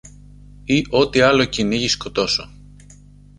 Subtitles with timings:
[0.65, 2.51] ή ό,τι άλλο κυνήγι σκοτώσω